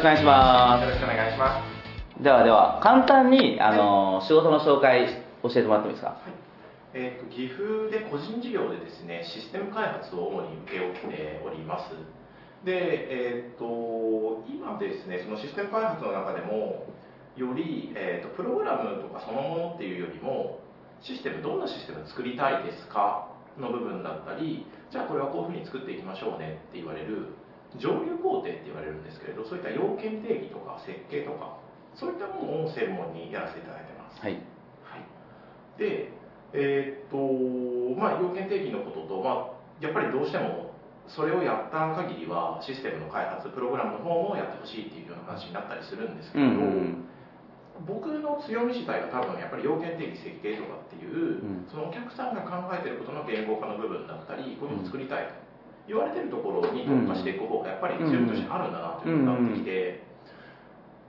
[0.00, 2.18] くお願いしまよろしくお願いします。
[2.18, 2.24] す。
[2.24, 6.16] ではでは、簡単に、あの、仕事の紹介教えてもらってもいいですか？
[6.92, 11.94] えー、と岐阜で個人事業でですねシステム開発を主に請け負っております。
[12.66, 16.86] で、えー、と今ですねそのシステム開発の中でも
[17.36, 20.58] より、えー、とプログラムとかそのものっていうよりも
[21.00, 23.28] システムどんなシステム作りたいですか？
[23.56, 27.28] の部分だったりじゃあこれはこういうふうに作っていきましょうねって言われる
[27.78, 31.58] 上流工程って言われるんですけれどそういった要件定義とか設計とか
[31.94, 34.20] そういったものを専門にやらせていただいてます。
[34.22, 34.34] はい。
[34.82, 35.04] はい、
[35.78, 36.12] で、
[36.52, 37.18] えーっと
[37.98, 40.74] まあ、要件定義のことと、まあ、やっぱりどうしても
[41.06, 47.06] それをやった限りはシステムの開発プログラムの方もやってほしいっていうような話になったりするんですけど、んうん
[47.86, 51.66] 僕の強み自体が多分やっぱり要件定義設計とかっていう、うん。
[51.70, 55.49] そのお客さんが考えてることの言語化の部分だったりこういうのを作りたいと
[55.88, 60.02] 言われてるところに特化していく方がやっぱり強みとしてあるんだなというのが分かってきて、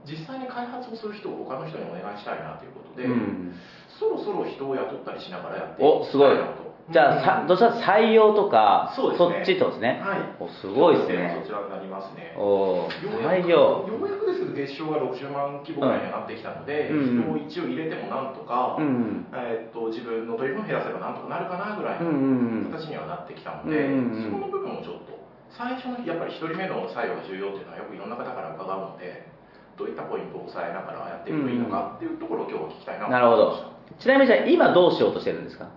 [0.04, 3.54] 実際に開発をする人を他の人にお願いしたいなということで、うん。
[3.98, 6.34] そろそろ人を雇ったりしながらやっていお、すごい。
[6.34, 6.71] きたなと。
[6.90, 9.14] じゃあ、さどうしたら採用とか、そっ
[9.46, 10.02] ちとですね。
[10.02, 11.46] はいお、すごいですねそ。
[11.46, 12.34] ちらになりますね。
[12.36, 13.86] おようやく採用。
[13.86, 19.26] ようやくですけど月賞が60万規模ぐらいになってきたので、うん人を一応入れてもなんとか、うん。
[19.32, 23.86] えーっと自分の取り分を減らせばなんとかなるかなぐらいの形にはなってきたので、
[24.26, 25.14] そこの部分をちょっと
[25.54, 29.30] 最初のやっぱり1人目の採用が重要っていうのはよくいろんな方から伺うので
[29.78, 33.72] どういったポイントを押さえながらやっていくといいのかっていうところを今日は聞きたいなとなるほ思いましたど。
[34.02, 35.68] ちなみにじゃあ、今どうしようとしてるんですか？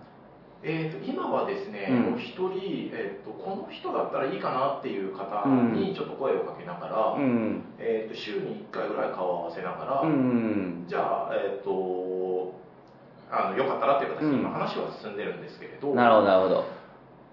[0.62, 7.62] えー、と今はですね、うんお一人、えー、とこの人だったらいいかなっていう方にちょっと声をかけながら、うん。
[7.78, 10.84] えー、と週に1回ぐらい顔を合わせながら、うん。
[10.88, 12.54] じゃあ、えー、と
[13.30, 16.64] あのよかったらっていう形で今話は進んでるんですけれど、なるほど、なるほど。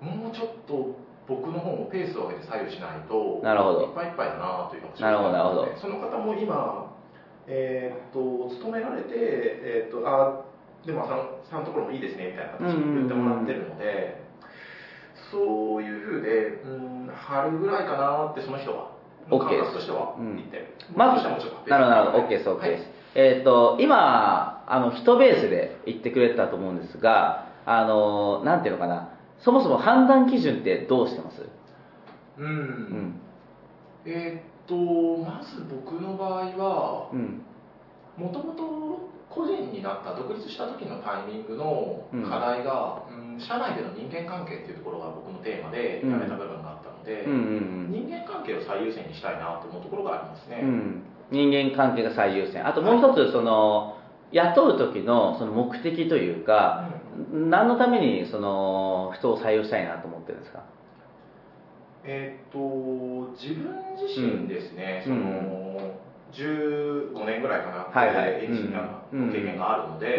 [0.02, 0.96] もうちょっと
[1.28, 6.92] 僕の方もペースを上げて作業しないとなるほどいっぱいいっぱいだなというかなるほどなるほどその方も今、
[7.48, 10.44] えー、と勤められて、えー、とあ
[10.86, 14.22] でもさんさんのところもいいですねみたいな形に言ってもらってるので、
[15.32, 18.92] そういうふうで、うん、春ぐらいかなってその人は
[19.30, 22.24] OK 感覚としてはうん言ってる、まずなるほど、なるほど。
[22.26, 22.84] OK です、はいです。
[23.16, 29.10] えっ、と、今、あの、人ベースで言ってくれたと思うんですが、あの、なんていうのかな。
[29.40, 31.48] そもそも判断基準ってどうしてます？
[32.40, 33.22] うん、うん。
[34.06, 34.76] えーっと
[35.22, 37.42] まず僕の場合はうん。
[38.18, 42.24] もともと個人になった独立した時のタイミングのうん。
[42.24, 46.12] 課題が、うん社内での人間関係っていうところが僕のテーマでうん。
[46.12, 50.70] やめた部分があったので、うんうん人間関係を最優先にしたいなと思うところがありますね、うん。
[50.70, 51.04] うん。
[51.32, 52.66] 人間関係が最優先。
[52.66, 53.98] あともう一つ、その、
[54.32, 56.90] 雇う時のその目的というか、
[57.32, 60.64] 何のためにその人を採用したいなと思ってるんですか？
[62.04, 65.14] えーっと自分自身ですね、うん。
[65.14, 65.92] その
[66.34, 68.46] 15年ぐらいかな、はいはい。
[68.46, 69.28] エンジニアうん。
[69.28, 70.18] の経験があるので、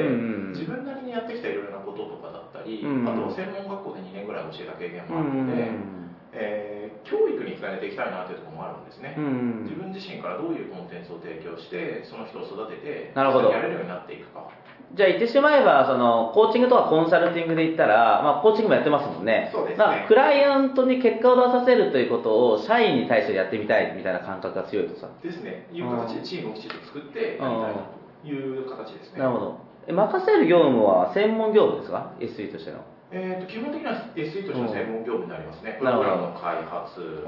[0.54, 6.14] 自分なりにやってきたいろいろなこととかだったり、うんあとは専門学校で2年ぐらい教えた経験うもあるので、ん。
[6.32, 6.74] えー
[7.04, 9.68] 教育につなげていきたいなというところもあるんですね、うん。
[9.68, 13.22] 自分自身からどういうコンテンツを提供してその人を育ててや
[13.60, 14.48] れるようになっていくか
[14.94, 19.50] じゃあ言ってしまえば、その、コーチングとかコンサルティングで言ったら、まあ、コーチングもやってますもんね。
[19.52, 19.84] そうですね。
[19.84, 25.08] まあ、クライアントに結果を出させるということを、社員に対してやってみたいみたいな感覚が強いとさ。
[25.22, 25.66] ですね。
[25.72, 27.74] いう形でチームをきちっと作ってやりたいな
[28.22, 29.18] という形ですね。
[29.18, 29.58] なるほど。
[29.86, 32.78] え任せる業務は専門業務ですか ?SE としての。
[33.10, 35.76] えー、と基本的には SE としての専門業務になりますね。
[35.78, 37.26] プログラムの開発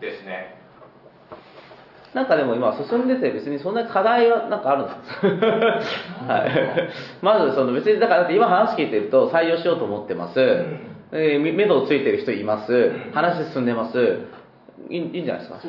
[0.00, 0.55] ですね
[2.16, 6.88] なんかでも今進んでて別にそんな課題はなんかあるんですかはい。
[7.20, 10.40] まずその別に、だからだって今話聞いてると採用しようと思ってます。
[10.40, 10.42] ん
[11.12, 12.72] えーめ目処ついてる人います。
[12.72, 13.98] ん話進んでます。
[14.88, 15.60] いいんじゃないですか？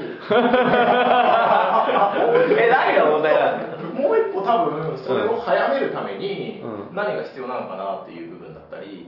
[2.58, 9.08] え、何が問題なのもう一歩多分それを早めるためにうん何が必要なのかなっていう部分だったり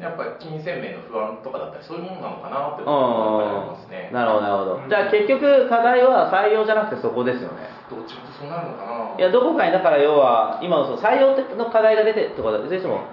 [0.00, 4.10] やっぱり金銭面の不安とかだったりそういうものなのかなって思うところがありますね。
[4.12, 4.88] なるほど、なるほど。
[4.88, 7.68] じゃあ結局課題は採用じゃなくてそこですよね。
[7.88, 9.18] どっちもそうなるのかな。
[9.18, 13.04] いや、どこかにだから要は、今のその採用の課題が出てるってことは、ぜひとも、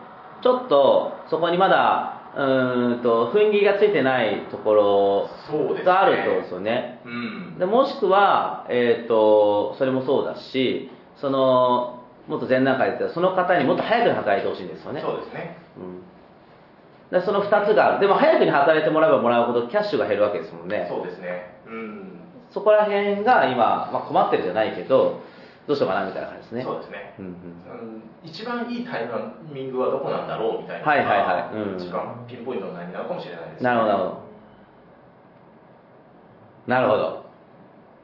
[0.41, 7.00] ちょっとそこにまだ、うーんと、踏ん切りがついてないとこそうですねろがあるってことですよね。
[7.06, 7.59] うん。
[7.59, 15.01] でもしくは、えっ、と、それもそうだし、その、もっと前段階で言ったら、その方にもっと早く働いてほしいんですよね。
[15.01, 15.57] そうですね。
[15.77, 16.13] うん
[17.13, 18.00] でその2つがある。
[18.01, 20.88] でも早くに働いてもらえばもらうほどキャッシュが減るわけですもんね。
[20.89, 21.54] そうですね。
[21.68, 22.19] うん。
[22.50, 25.21] そこら辺が今、まあ、困ってるじゃないけど、
[25.68, 26.63] どうしようかなみたいな感じですね。
[26.63, 27.13] そうですね。
[27.19, 27.31] うんうん。
[27.31, 28.04] うん。
[28.24, 29.07] 一番いいタイ
[29.54, 31.56] ミングはどこなんだろうみたいなはいはいはい。
[31.56, 31.80] うん。
[31.80, 33.69] 一番ピンポイントの何なのかもしれないですね。
[33.69, 34.24] なるほど、なるほど。
[36.65, 37.24] なるほど。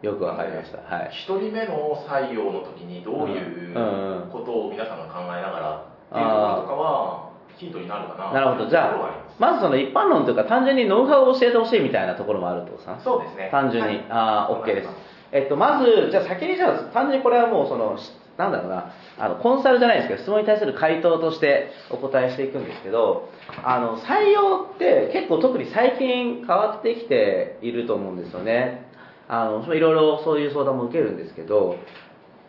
[0.03, 0.77] よくわかりました。
[0.77, 1.09] はい。
[1.11, 7.28] 一人目の採用の時にどういうことを皆さんが考えながらっていうところとかは
[7.59, 8.69] ヒントになるかななるほど。
[8.69, 13.49] じゃあまずその一般論というか単純にノウハウを教えてほしいみたいなところもあるってことですかそうですね。
[13.51, 14.87] 単純に、はい、ああ OK です。
[15.31, 17.99] えっとまずじゃあ先にじゃあ単純にこれはもうその
[18.37, 18.93] なんだろうな。
[19.19, 23.29] あのコンサルじゃないですけど質問に対する回答としてお答えしていくんですけど
[23.65, 28.87] あの採用って結構特に最近変わってきていると思うんですよね。
[29.27, 31.75] あのいろいろそういう相談も受けるんですけど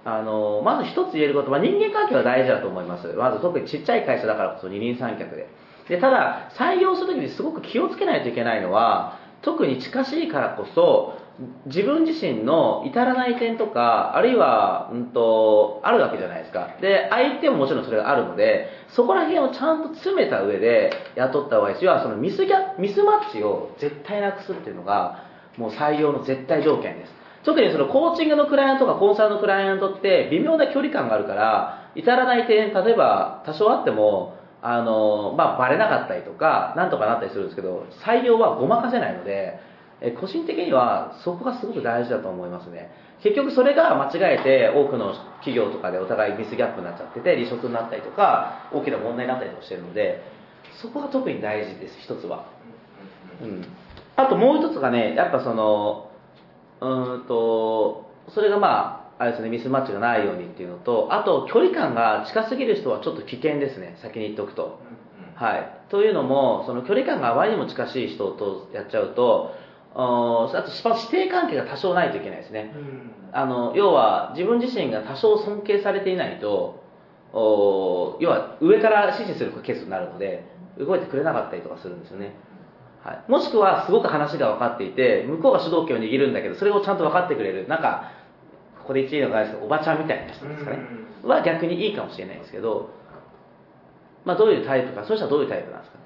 [0.04, 3.08] あのまず一つ言えることは人間関係は大事だと思います。
[3.08, 5.48] まず特にちっちゃい会社だからこそ二人三脚で。
[5.88, 11.18] でただ採用するときにすごく気をつけないといけないのは特に近しいからこそ
[11.66, 16.76] 自分自身の至らない点とかあるいは、うんと、あるわけじゃないですか。
[16.82, 25.24] で相手ももちろんそれがあるのでそこら辺をちゃんと詰めた上で雇った方がいいしはそのミスギャミスマッチを絶対なくすっていうのが
[25.56, 27.19] もう採用の絶対条件です。
[27.44, 39.58] 特にそのコーチングのクライアントとかコンサルのクライアントって微妙な距離感があるから至らない点例えば多少あってもあの、まあ、バレなかったりとかなんとかなったりするんですけど採用はごまかせないので
[40.00, 42.90] え個人的にはそこがすごく大事だと思いますね。
[43.22, 45.12] 結局それが間違えて多くの
[45.44, 50.22] 企業とかでお互いミスギャップになっちゃってて離職になったりとか大きな問題になったりとかしてるので
[50.80, 52.48] そこが特に大事です一つは、
[53.42, 53.66] うん、
[54.16, 56.09] あともう一つがねやっぱその
[56.80, 64.80] うんとそれがまああれですねミスマッチがないようにっていうのとあと距離感が近すぎる人はちょっと危険ですね先に言っておくと、
[65.34, 69.54] はい、というのもその距離感があまりにも近しい人とやっちゃうと
[69.94, 72.72] あと師弟関係が多少ないといけないですね、
[73.32, 76.82] あの要は自分自身が多少尊敬されていないと
[77.32, 80.44] 要は上から指示するケースになるので
[80.78, 82.34] 動いてくれなかったりとかするんですよね、
[83.04, 87.66] はい、もしくはすごく話が分かっていて向こうが主導権を握るんだけどそれをちゃんと分かってくれる。
[87.66, 88.12] なんか
[88.80, 90.78] ここで言っていいのかですけどおばちゃんみたいな人ですかね、
[91.22, 92.90] は逆にいいかもしれないですけど、
[94.24, 96.00] まあ、どういうタイプかそうしたらどういうタイプなんですか？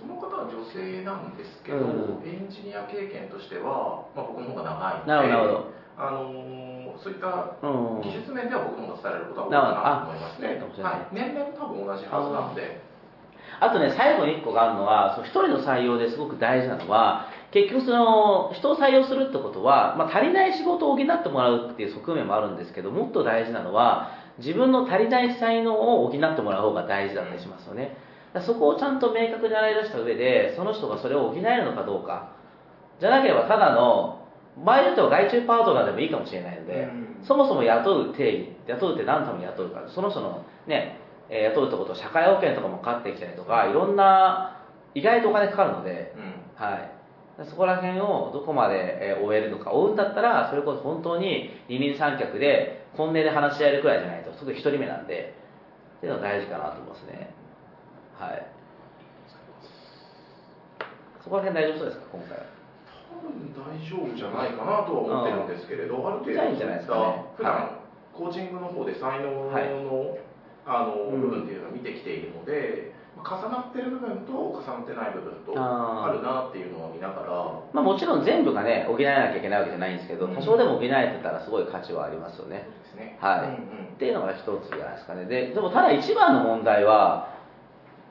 [0.00, 10.48] その方は女性なんですけど、うん、エンジニア経験としては、まあ、僕の方が長いのでなるほどあのそういった技術面では僕の方が伝えられることは多いかなと思いますね、
[10.80, 12.80] はい、年齢も多分同じはずなんで
[13.60, 27.96] あとね最後に1個があるのは一人の採用ですごく大事なのは結局その人を採用するってことは、まあ、足りない仕事を補ってもらうっていう側面もあるんですけどもっと大事なのは自分の足りない才能を補ってもらう方が大事だったりしますよね、
[28.46, 32.32] そこをちゃんと明確に洗い出した上でその人がそれを補えるのかどうか。
[33.00, 34.22] じゃなければただの
[34.64, 41.00] 場合によっては外注パートナーでもいいかもしれないので、うん、そもそも雇う定義雇うって何のために雇うかその人のね、
[41.32, 44.60] えー、雇うってこと社会保険とかもかかってきたりとかいろんな
[44.94, 46.92] 意外とお金かかるので、うん、はい。
[47.48, 55.34] そこら辺をどこまで終えるのか追うんだったらそれこそ本当に二人三脚で本音で話し合えるくらいじゃないと特に一人目なんで
[55.96, 57.32] っていうのが大事かなと思いますね。
[58.20, 58.46] はい。
[61.24, 62.44] そこら辺大丈夫そうですか今回は？
[63.08, 67.80] 多分大丈夫じゃないかなとは思ってるんですけれど、うん、ある程度いいんじゃないですか、ね、普段、
[68.12, 69.68] コーチングの方で才能の、はい、
[70.66, 72.92] あの部分っていうのを見てきているので、
[73.22, 77.30] 重なってる部分と重なってない部分とあるなっていうのを見ながら。
[77.72, 82.66] まあ、もちろん全部がね補えなきゃいけないわけじゃないんですけど、多少でも補えてたらすごい価値はありますよね、
[83.20, 85.26] はい、うんうん、っていうのが一つじゃないですかね。
[85.26, 87.32] ででもただ一番の問題は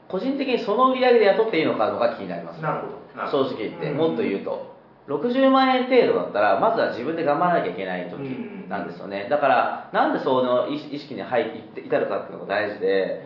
[0.08, 3.02] 個人的にその売り上げで雇っていいのかのが気になりますなるほど。
[3.32, 4.72] 正直言って、もっと言うと。
[5.08, 8.22] 60万円程度だったらまずは自分で頑張らなきゃいけない時
[8.72, 9.28] なんですよね。
[9.30, 13.26] だからなんでその意識に入って至るかっていうのが大事で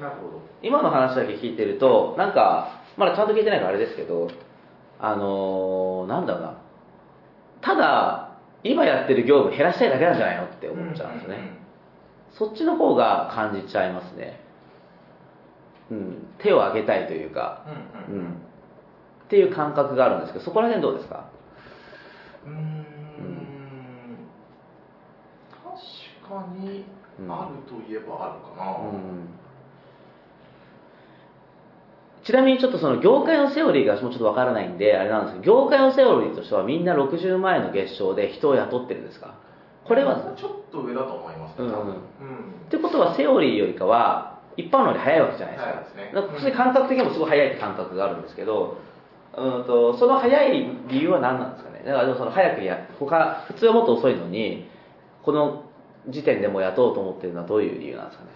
[0.61, 4.29] 今の話だけ聞いてるとなんかまだちゃんと聞いてないからあれですけど
[4.99, 6.57] あのー、なんだろうな。
[7.61, 11.37] ただ今やってる業務減らしたいだけなんじゃないのって思っちゃうんですね、
[12.31, 14.39] そっちの方が感じちゃいますね。
[15.91, 17.63] うん、手を挙げたいというか、
[18.09, 18.33] うん、うん、っ
[19.29, 21.29] ていう感覚があるんですけどそこら辺どうですか？
[22.45, 22.85] うん、
[25.51, 25.77] 確
[26.27, 26.85] かに
[27.29, 28.65] あるといえばあるかな、
[32.23, 39.35] ちなみにちょっとその業界のセオリーがもうちょっとわからないんであれなんですけど業界のセオリーとしてはみんな60万円の月賞で人を雇ってるんですか？
[39.87, 41.99] これはちょっと上だと思いますね、うん、うん、っ
[42.71, 45.79] てことはセオリーよりかは一般論より早いわけじゃないですか。
[45.81, 48.77] ですね、それ感覚的にもすごい早いって感覚があるんですけど、
[49.37, 51.83] うんとその早い理由は何なんですかね？
[51.85, 54.67] だからその早くや他普通はもっと遅いのに
[55.23, 55.65] この
[56.09, 58.31] 時点でも雇おうと思ってるのはどういう理由なんですかね？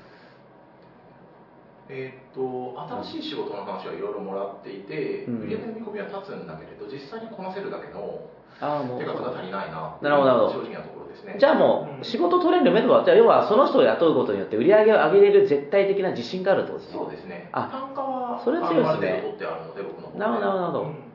[1.91, 11.38] えーと、と新しい仕事の話はいろいろもらっていて、うん、売上見込みは立つんだけれど実際にこなせるだけの手が足りないななるほど正直なところですね。
[11.39, 16.97] じゃあもう仕事取れる目処はじゃあ要はその人を雇うことによって売り上げを上げれる絶対的な自信があるってことですね？
[16.99, 17.49] そうですね。
[17.53, 18.85] あ単価はそれ強いですね。
[18.85, 20.19] ある程度取ってあるので僕の方で。
[20.19, 20.81] なるほどなるほど。
[20.83, 21.08] うん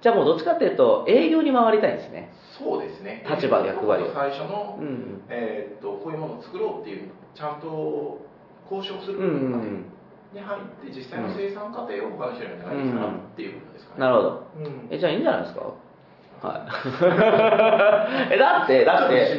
[0.00, 2.30] じゃあもうどっちかっていうと営業に回りたいんですね。
[2.58, 3.24] そうですね。
[3.28, 4.04] 立場役割。
[4.14, 8.20] 最初の、うんえーっとこういうものを作ろうっていうちゃんと
[8.70, 9.84] 交渉するうん
[10.34, 14.46] う入って実際の生産過程を他の人にお願いしたらっていう部分ですかね、なるほど。
[14.58, 14.88] うん。
[14.90, 15.60] えじゃあいいんじゃないですか？
[16.40, 16.54] は
[18.30, 18.30] い。
[18.34, 19.36] えだってだって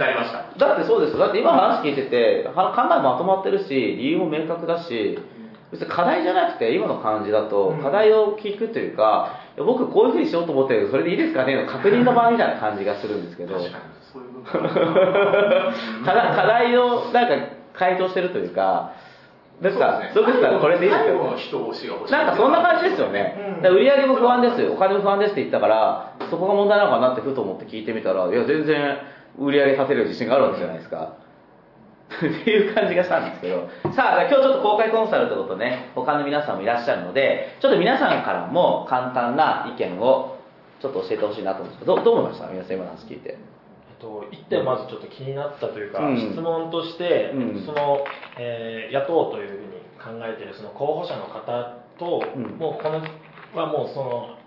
[0.57, 1.19] だってそうですよ。
[1.19, 5.17] だって今話聞いてては考えまとまってるし理由も明確だし
[5.71, 7.81] 別に課題じゃなくて今の感じだとうん。
[7.83, 13.57] 課題を聞くというか、僕こういうふうにしようと思ってるけどそれでいいですかねの確認の場みたいな感じがするんですけど。
[16.05, 17.35] 課題をなんか
[17.73, 18.93] 回答してるというか
[19.61, 20.01] ですか？
[20.15, 20.59] どうですか？
[20.59, 21.11] これでいいですか
[22.09, 23.75] なんかそんな感じですよね、うん。
[23.75, 28.97] 売り上げも不安ですお金も不安ですって言ったからそこが問題なのかなってふと思って聞いてみたらいや全然
[29.37, 31.17] 売り上げ立てる自信があるわけじゃないですか、
[32.17, 33.69] っていう感じがしたんですけど。
[33.95, 40.37] さあ今日ちょっと公開コンサルってことね他の皆さんもいらっしゃるのでちょっと皆さんからも簡単な意見を
[40.81, 42.47] ちょっと教えてほしいなと思うんですけどどう思いました？
[42.47, 43.37] 皆さん今の話聞いて。
[43.37, 43.37] え
[43.99, 46.17] っと、一点まずちょっと気になったというか、うん。
[46.31, 47.65] 質問として、うん。
[47.65, 47.99] その、
[48.39, 49.67] えー雇おうというふうに
[49.99, 52.57] 考えているその候補者の方と、うん。
[52.57, 53.01] もうこの
[53.53, 54.38] はもうその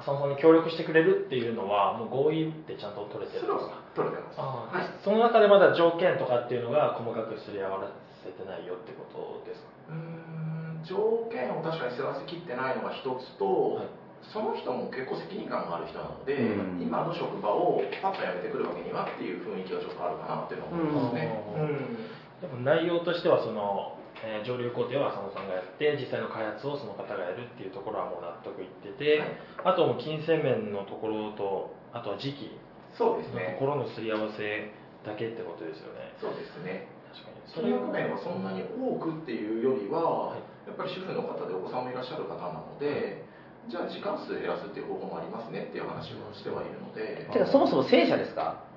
[0.00, 4.40] 浅野さんに協力してくれるっていうのはもう合意ってちゃんと取れてるそれは取れてます。
[4.40, 4.88] あーはい。
[5.04, 7.92] その中でまだ条件とかっていうのが細かくすり合わ
[8.24, 9.68] せてないよってことですか？
[9.90, 13.86] うーん条件を確かに世話せきってないのが一つと、はい。
[14.20, 16.80] その人も結構責任感がある人なので、うん。
[16.80, 21.44] 今の職場をパッと辞めてくるわけにはっていう雰囲気がちょっとあるかなっていうのは思いますね。
[21.56, 21.96] うんうん。
[22.40, 29.28] でも内容としてはその、えー上流工程は浅野さんがやって実際の開発をその方がやるっていうところはもう納得いってて、はい。
[29.64, 32.60] あともう金銭面のところとあとは時期の
[32.96, 33.56] そうですね。
[33.56, 34.70] ところのすり合わせ
[35.06, 36.12] だけってことですよね。
[36.20, 36.84] そうですね。
[37.08, 37.40] 確かに。
[37.48, 40.44] その役面はそんなに多くっていうよりは、はい。
[40.68, 43.24] やっぱり主婦の方でお子さんもいらっしゃる方なので、
[43.68, 48.68] じゃあ時間数減らすっていう方法もありますねっていう話をしてはいるので、てかそもそも正社ですか？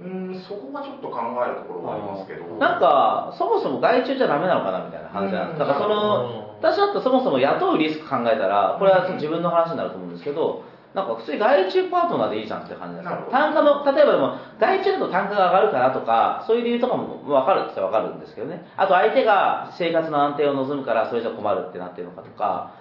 [0.00, 6.48] うんそこがちょっと考えるところはありますけど、なんかそもそも外注じゃダメなのかなみたいな話なんですだからそのうん。
[6.58, 10.64] 私だってそもそも雇うリスク考えたらこれは自分の話になると思うんですけど
[10.94, 18.64] なんか普通に外注パートナーでいいじゃんって感じなんです単価の例えばでも外注だと単価が上がるかなとかそういう理由とかも分かるって分かるんですけどね。
[18.76, 22.74] あと相手が生活の安定を望むからそれじゃ困るってなってるのかとか。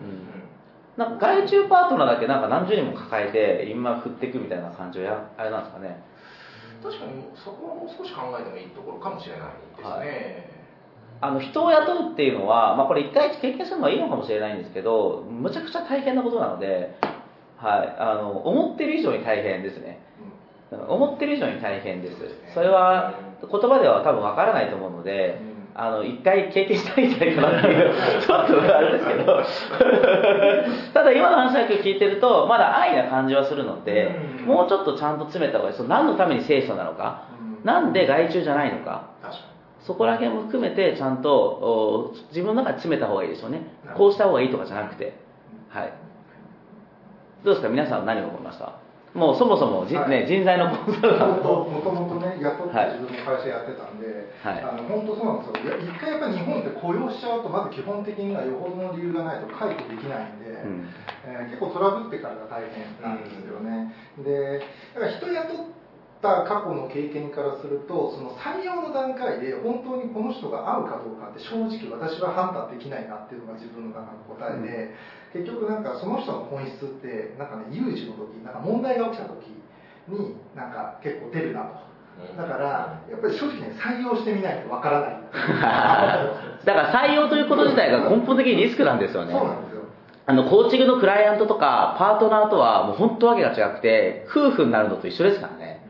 [0.00, 0.46] うん。
[0.96, 6.02] なんか外注パートナーだけなんか何十人も抱えて今振っていくみたいな感じはやあれなんですかね
[6.82, 10.56] 確かにそこはもう少し考えてもいいところかもしれないですね。
[11.20, 16.96] あの人を雇うっていうのは、まあ、これ一回経験するのはいいのかもしれないんですけどむちゃくちゃ大変なことなので、
[17.56, 20.00] はい、あの思ってる以上に大変ですね。
[20.70, 22.16] 思ってる以上に大変です。
[22.52, 25.40] それは言葉では多分わからないと思うので
[25.78, 27.92] あの一回経験したいんじゃないかなっていう
[28.24, 29.42] ちょっとあれですけど。
[30.94, 34.46] ただ今の話だけ聞いてるとまだ愛な感じはするのでうん。
[34.46, 35.76] もうちょっとちゃんと詰めた方がいい。
[35.76, 37.24] その何のために聖書なのか。
[37.40, 37.64] うん。
[37.64, 39.02] なんで外注じゃないのか。
[39.80, 43.60] そこら辺も含めてちゃんとお自分の中で詰めた方がいいでしょうね
[43.94, 45.12] こうした方がいいとかじゃなくて。
[45.68, 45.92] はい。
[47.44, 47.68] どうですか？
[47.70, 48.72] 皆さん何を思いました？
[49.16, 50.10] もうそもそもじ、はい。
[50.10, 51.64] ね、人材のコンサルタント。
[51.64, 53.00] もともとね、雇ってはい。
[53.00, 54.60] 自分の会社やってたんで、はい。
[54.60, 60.88] あの本当そうなんですよ、一回やっぱり日本って雇用しちゃうと、まず基本的にはよほどの理由がないと解雇できないんで、うん。
[61.24, 63.92] えー結構トラブってからが大変なんですよね。
[64.18, 64.60] で、
[64.94, 65.75] だから人雇
[66.26, 74.94] った過去の経験からすると、その採用の段階で本当にこの人が合うかどうかって正直私は判断できないなっていうのが自分の中の答えで、
[75.32, 79.54] 結局なんかその人の本質って、なんかね、有事の時、なんか問題が起きた時
[80.08, 81.86] に、なんか結構出るなと。
[82.16, 82.36] に。
[82.36, 85.20] だから、やっぱり正直ね、採用してみないとわからない。
[86.64, 89.82] だから採用ということ自体が根本的にリスクなんですよねそうなんですよ。
[90.28, 95.85] あのコーチングのクライアントとかパートナーとはもう本当わけが違くて夫婦になるのと一緒ですからね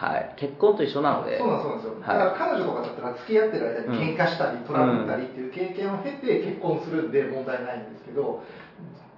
[0.00, 0.32] はい。
[0.36, 1.36] 結婚と一緒なので。
[1.36, 1.92] そうなんですよ。
[2.00, 2.18] はい。
[2.18, 8.42] だから彼女とかだったら付き合ってる間に喧嘩したり、トラブったりっていう経験を経て結婚するんで問題ないんですけど、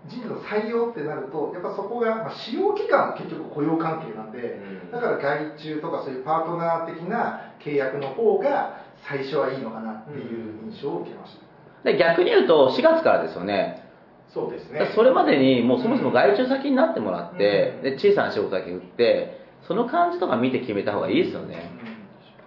[0.09, 4.91] 人事の採用ってなると、やっぱそこが、まあ、使用期間は結局雇用関係なんで、うん。
[4.91, 11.43] だから外注とかそういうパートナー的な契約の方が最初はいいのかなっていう印象を受けました。
[11.85, 13.89] で逆に言うと4月からですよね。
[14.35, 14.91] そうですね。
[14.97, 17.83] それまでにもうそもそも外注先になってもらって、うん。
[17.83, 21.77] で小さな仕事だけ売ってその感じとか見て決めた方がいいですよね。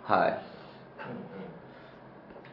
[0.04, 0.42] はい。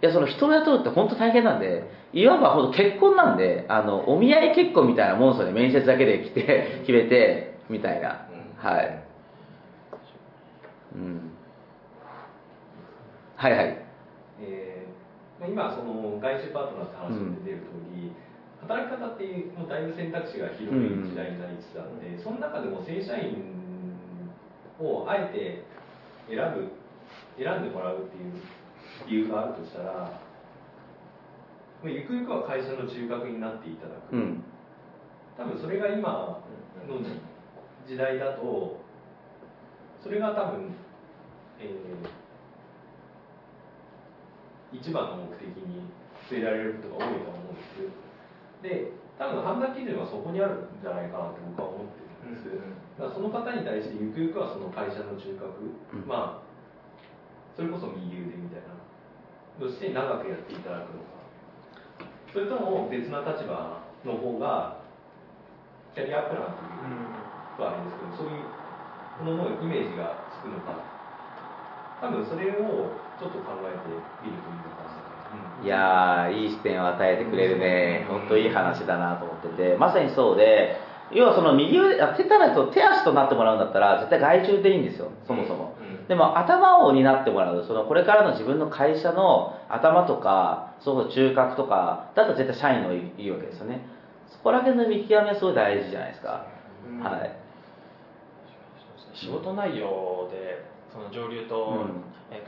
[0.02, 8.54] いやその人を雇うって本当大変なんでいわば本当結婚なんであのお見合い結婚みたいなもんですよね面接だけで来て決めてみたいな、うん。
[8.56, 9.02] はい。
[10.94, 11.30] うん。
[13.36, 13.78] はいはい。
[14.38, 18.12] えーまあ今その外注パートナーって話で出る通り、
[18.60, 23.51] 働き方っていうもうだいぶ選択肢が広い時代になりつつあって、その中でも正社員
[24.82, 25.64] をあえて
[26.28, 26.72] 選ぶ
[27.38, 28.32] 選んでもらうっていう
[29.06, 30.10] 理由があるとしたら、ま
[31.84, 34.44] あゆくゆくは会社の中核になっていただく、うん。
[35.36, 36.42] 多分それが今
[36.88, 36.98] の
[37.86, 38.80] 時代だと
[40.02, 40.74] それが多分、
[41.60, 42.22] えー
[44.72, 45.84] 一番の目的に
[46.24, 47.92] 据えられることが多いと思うんです。
[48.62, 52.46] で多分判断基準はそこにあるんじゃないかなって僕は思ってるんです、
[52.98, 55.48] だからその方に対してゆくゆくはその会社の中核、
[55.94, 56.06] うん。
[56.06, 56.46] まあ
[57.56, 58.78] それこそ右腕みたいな
[59.58, 61.12] として長くやっていただくのか。
[62.32, 64.80] それとも別な立場の方が
[65.94, 66.88] キャリアプランという
[67.58, 68.48] とあれですけどそういう
[69.22, 70.80] もののイメージがつくのか。
[72.00, 73.92] 多分それをちょっと考えて
[74.24, 74.82] みるといいのか
[75.60, 78.06] な、いやーいい視点を与えてくれるね。
[78.08, 79.76] 本当いい話だなと思ってて。
[79.76, 80.80] まさにそうで
[81.14, 85.10] 要はその右腕あ手たらと手足となってもらうんだったら絶対外注でいいんですよ。
[85.26, 86.08] そもそも、うん。
[86.08, 87.64] でも頭を担ってもらう。
[87.66, 93.86] そのこれからの自分の会社の頭とかそう中核とかだと絶対社員のいいわけですよね。
[94.30, 96.46] そこら辺の見極めはすごい大事じゃないですか、
[97.02, 97.36] はい。
[99.14, 101.86] 仕事内容でその上流と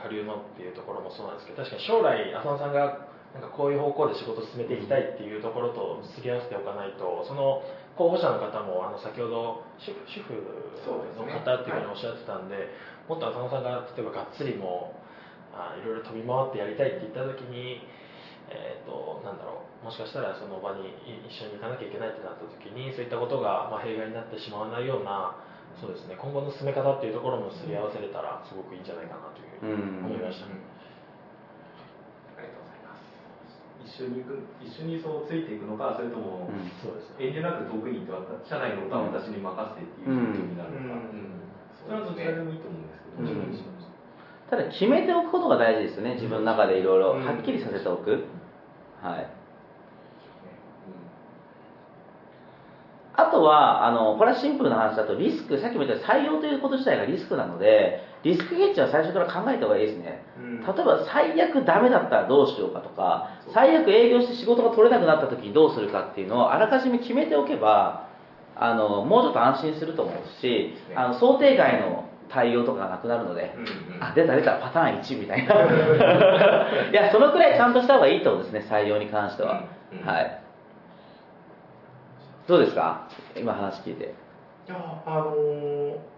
[0.03, 3.04] 下流のっていうところもそうなんですけど確かに将来浅野さんが
[3.35, 7.67] なんかこういう方向で仕事を進めていきたいっていうところとすり合わせておかないとその
[7.99, 10.39] 候補者の方もあの先ほど主婦主婦
[11.19, 12.71] の方っていうふうにおっしゃってたんで
[13.11, 14.95] もっと浅野さんが例えばがっつりも
[15.53, 17.83] うあいろいろ飛び回ってやりたいって言った時に
[18.51, 20.93] えー、となんだろうもしかしたらその場に
[21.25, 25.37] 一緒に行かなきゃいけないってなった時にそういったことがまあ弊害になってしまわないような
[25.81, 30.53] そうですね今後の進め方っていうところもすり合わせれたらすごくいいんじゃないかなというふうに思いました、あ
[32.41, 33.03] りがとうございます
[33.85, 36.49] 一緒に行く一緒にそうついていくのかそれとも、
[37.21, 38.17] 遠慮なく得意と
[38.49, 41.45] 社内のことは私に任せてっていう状況になるのか、うん。
[41.77, 43.85] それはどちらでもいいと思うんですけど、
[44.51, 47.13] ただ決めておくことが大事ですよね自分の中でいろいろ。
[47.13, 47.25] うん。
[47.25, 48.25] はっきりさせておく、
[49.03, 49.31] はい。
[53.17, 60.25] あとはあのこれはシンプルな話だとリスクさっきも言ったように採用ということ自体がリスクなのでリスクヘッジは最初から考えた方がいいですね。
[60.39, 60.61] うん。
[60.61, 68.09] 例えば最悪ダメだったらどうしようかとか最悪営業して仕事が取れなくなった時にどうするかっていうのをあらかじめ決めておけば
[68.57, 74.03] あのもうちょっと安心すると思うしあの想定外の対応とかがなくなるので、うんうん。
[74.03, 75.55] あ出た出たパターン1みたいな。
[76.91, 80.07] いやそのくらいちゃんとした方がいいと思うんですね採用に関しては、うんうん。
[80.07, 80.41] はい。
[82.49, 83.03] どうですか？
[83.37, 84.05] 今話聞いて。
[84.67, 86.14] いやあのー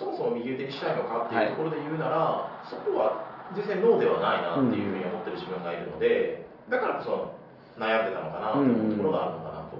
[0.00, 7.36] そもそも右腕にしたいのかっていうところで言うなら、そこは全然ノーではないなっていうふうに思ってる自分がいるので、だからこそ
[7.76, 9.76] 悩んでたのかなというところがあるのかなと。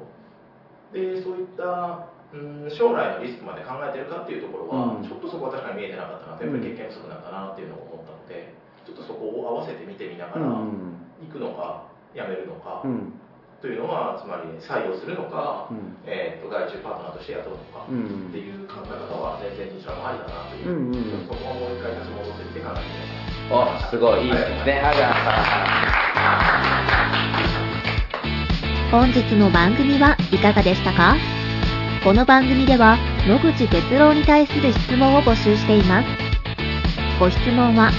[0.92, 5.08] でそういった、うん、将来のリスクまで考えてるかっていうところは、うん。
[5.08, 8.52] ちょっとそこは確かに見えてなかったなとやっぱり経験不足なんだなっていうのを思ったので
[8.84, 11.00] ちょっとそこを合わせて見てみながらうん。
[11.24, 13.16] 行くのかやめるのか、うん
[13.60, 15.96] というのはつまり採用するのか、うん。
[16.06, 24.80] えー、と外注パートナーとして雇うのか、うんっていう考え方は全然どちらもありだなという、うんうんそこをもう一回立ち戻ってみて考えてみたいなおすごいいいですね。
[24.80, 25.60] ありがとうございまし
[28.80, 31.16] た本日の番組はいかがでしたか？
[32.02, 32.96] この番組では
[33.28, 36.08] 野口哲郎に対する質問を募集しています。
[37.20, 37.92] ご質問は